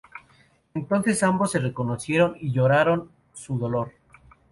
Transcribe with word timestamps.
Entonces 0.73 1.21
ambos 1.21 1.51
se 1.51 1.59
reconocieron 1.59 2.35
y 2.39 2.51
lloraron 2.51 3.11
su 3.35 3.59
dolor. 3.59 3.91